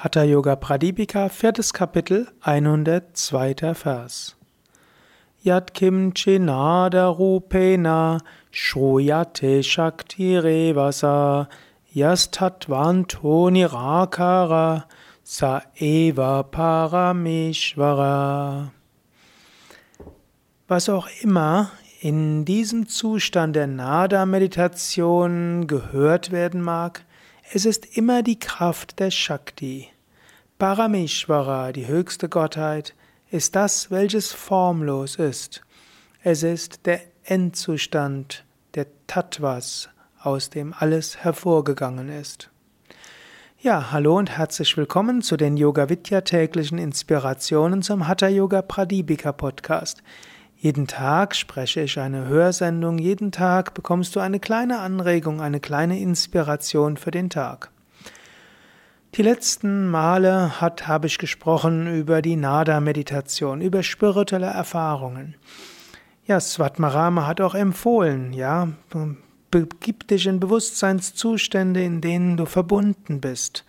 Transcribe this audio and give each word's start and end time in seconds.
Hatha 0.00 0.22
Yoga 0.22 0.54
Pradipika, 0.54 1.28
viertes 1.28 1.72
Kapitel, 1.72 2.28
102. 2.42 3.74
Vers. 3.74 4.36
Yat 5.42 5.74
kim 5.74 6.14
chinada 6.14 7.12
rupena 7.18 8.20
shruyate 8.52 9.64
shakti 9.64 10.40
revasa 10.40 11.48
yastatvanto 11.92 13.50
nirakara 13.50 14.84
sa 15.24 15.62
eva 15.80 16.44
parameshvara. 16.44 18.70
Was 20.68 20.88
auch 20.88 21.08
immer 21.22 21.72
in 22.00 22.44
diesem 22.44 22.86
Zustand 22.86 23.56
der 23.56 23.66
Nada-Meditation 23.66 25.66
gehört 25.66 26.30
werden 26.30 26.62
mag, 26.62 27.04
es 27.50 27.64
ist 27.64 27.96
immer 27.96 28.22
die 28.22 28.38
Kraft 28.38 28.98
der 28.98 29.10
Shakti. 29.10 29.88
Parameshvara, 30.58 31.72
die 31.72 31.86
höchste 31.86 32.28
Gottheit, 32.28 32.94
ist 33.30 33.56
das, 33.56 33.90
welches 33.90 34.32
formlos 34.32 35.16
ist. 35.16 35.62
Es 36.22 36.42
ist 36.42 36.84
der 36.84 37.00
Endzustand 37.24 38.44
der 38.74 38.86
Tattvas, 39.06 39.88
aus 40.20 40.50
dem 40.50 40.74
alles 40.76 41.18
hervorgegangen 41.18 42.10
ist. 42.10 42.50
Ja, 43.60 43.92
hallo 43.92 44.18
und 44.18 44.36
herzlich 44.36 44.76
willkommen 44.76 45.22
zu 45.22 45.36
den 45.36 45.56
Yoga 45.56 45.88
Vidya 45.88 46.20
täglichen 46.20 46.78
Inspirationen 46.78 47.82
zum 47.82 48.06
Hatha 48.06 48.28
Yoga 48.28 48.60
Pradipika 48.62 49.32
Podcast. 49.32 50.02
Jeden 50.60 50.88
Tag 50.88 51.36
spreche 51.36 51.82
ich 51.82 52.00
eine 52.00 52.26
Hörsendung, 52.26 52.98
jeden 52.98 53.30
Tag 53.30 53.74
bekommst 53.74 54.16
du 54.16 54.20
eine 54.20 54.40
kleine 54.40 54.80
Anregung, 54.80 55.40
eine 55.40 55.60
kleine 55.60 56.00
Inspiration 56.00 56.96
für 56.96 57.12
den 57.12 57.30
Tag. 57.30 57.70
Die 59.14 59.22
letzten 59.22 59.88
Male 59.88 60.60
hat, 60.60 60.88
habe 60.88 61.06
ich 61.06 61.18
gesprochen 61.18 61.94
über 61.96 62.22
die 62.22 62.34
Nada-Meditation, 62.34 63.60
über 63.60 63.84
spirituelle 63.84 64.48
Erfahrungen. 64.48 65.36
Ja, 66.26 66.40
Svatmarama 66.40 67.28
hat 67.28 67.40
auch 67.40 67.54
empfohlen, 67.54 68.32
ja, 68.32 68.68
begib 69.52 70.08
dich 70.08 70.26
in 70.26 70.40
Bewusstseinszustände, 70.40 71.84
in 71.84 72.00
denen 72.00 72.36
du 72.36 72.46
verbunden 72.46 73.20
bist. 73.20 73.64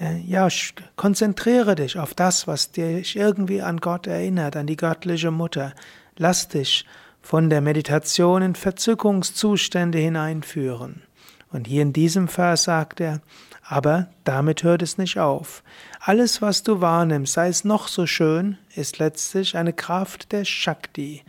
Äh, 0.00 0.18
ja, 0.26 0.48
konzentriere 0.96 1.76
dich 1.76 2.00
auf 2.00 2.14
das, 2.14 2.48
was 2.48 2.72
dich 2.72 3.16
irgendwie 3.16 3.62
an 3.62 3.78
Gott 3.78 4.08
erinnert, 4.08 4.56
an 4.56 4.66
die 4.66 4.76
göttliche 4.76 5.30
Mutter. 5.30 5.72
Lass 6.16 6.48
dich 6.48 6.84
von 7.20 7.50
der 7.50 7.60
Meditation 7.60 8.42
in 8.42 8.54
Verzückungszustände 8.54 9.98
hineinführen. 9.98 11.02
Und 11.50 11.66
hier 11.66 11.82
in 11.82 11.92
diesem 11.92 12.28
Vers 12.28 12.64
sagt 12.64 13.00
er, 13.00 13.20
aber 13.62 14.08
damit 14.24 14.62
hört 14.62 14.82
es 14.82 14.96
nicht 14.96 15.18
auf. 15.18 15.62
Alles, 16.00 16.40
was 16.40 16.62
du 16.62 16.80
wahrnimmst, 16.80 17.32
sei 17.32 17.48
es 17.48 17.64
noch 17.64 17.88
so 17.88 18.06
schön, 18.06 18.58
ist 18.74 18.98
letztlich 18.98 19.56
eine 19.56 19.72
Kraft 19.72 20.32
der 20.32 20.44
Shakti. 20.44 21.22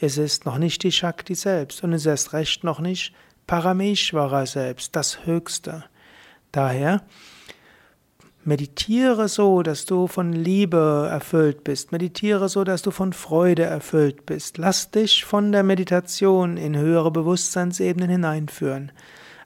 Es 0.00 0.18
ist 0.18 0.46
noch 0.46 0.58
nicht 0.58 0.82
die 0.82 0.92
Shakti 0.92 1.34
selbst 1.34 1.84
und 1.84 1.92
es 1.92 2.02
ist 2.02 2.06
erst 2.06 2.32
recht 2.32 2.64
noch 2.64 2.80
nicht 2.80 3.14
Parameshvara 3.46 4.46
selbst, 4.46 4.96
das 4.96 5.26
Höchste. 5.26 5.84
Daher 6.50 7.02
Meditiere 8.44 9.28
so, 9.28 9.62
dass 9.62 9.84
du 9.84 10.08
von 10.08 10.32
Liebe 10.32 11.06
erfüllt 11.08 11.62
bist. 11.62 11.92
Meditiere 11.92 12.48
so, 12.48 12.64
dass 12.64 12.82
du 12.82 12.90
von 12.90 13.12
Freude 13.12 13.62
erfüllt 13.62 14.26
bist. 14.26 14.58
Lass 14.58 14.90
dich 14.90 15.24
von 15.24 15.52
der 15.52 15.62
Meditation 15.62 16.56
in 16.56 16.76
höhere 16.76 17.12
Bewusstseinsebenen 17.12 18.10
hineinführen. 18.10 18.90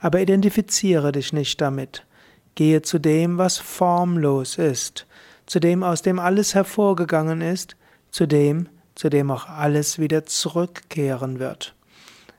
Aber 0.00 0.20
identifiziere 0.20 1.12
dich 1.12 1.34
nicht 1.34 1.60
damit. 1.60 2.06
Gehe 2.54 2.80
zu 2.80 2.98
dem, 2.98 3.36
was 3.36 3.58
formlos 3.58 4.56
ist, 4.56 5.06
zu 5.44 5.60
dem, 5.60 5.82
aus 5.82 6.00
dem 6.00 6.18
alles 6.18 6.54
hervorgegangen 6.54 7.42
ist, 7.42 7.76
zu 8.10 8.26
dem, 8.26 8.66
zu 8.94 9.10
dem 9.10 9.30
auch 9.30 9.46
alles 9.46 9.98
wieder 9.98 10.24
zurückkehren 10.24 11.38
wird. 11.38 11.74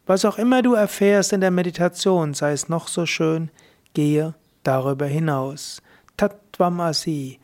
Was 0.07 0.25
auch 0.25 0.39
immer 0.39 0.63
du 0.63 0.73
erfährst 0.73 1.33
in 1.33 1.41
der 1.41 1.51
Meditation, 1.51 2.33
sei 2.33 2.53
es 2.53 2.67
noch 2.67 2.87
so 2.87 3.05
schön, 3.05 3.51
gehe 3.93 4.33
darüber 4.63 5.05
hinaus. 5.05 5.83
Tattvamasi, 6.17 7.39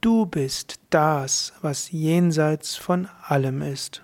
du 0.00 0.24
bist 0.24 0.80
das, 0.88 1.52
was 1.60 1.90
jenseits 1.90 2.74
von 2.74 3.08
allem 3.22 3.60
ist. 3.60 4.02